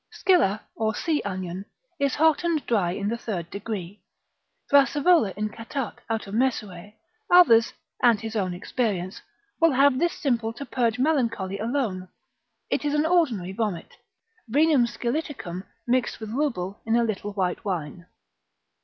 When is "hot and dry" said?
2.15-2.89